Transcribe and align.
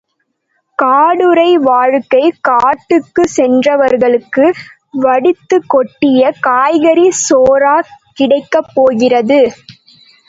காடுறை 0.79 1.49
வாழ்க்கை 1.63 2.21
காட்டுக்குச் 2.41 3.33
சென்றவர்களுக்கு 3.35 4.45
வடித்துக் 4.97 5.69
கொட்டிய 5.69 6.31
காய்கறிச் 6.47 7.21
சோறா 7.27 7.75
கிடைக்கப் 8.17 8.71
போகிறது? 8.73 9.41